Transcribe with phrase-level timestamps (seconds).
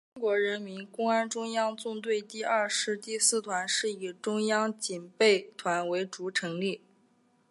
[0.01, 6.81] 其中中国人民公安中央纵队第二师第四团是以中央警备团为主成立。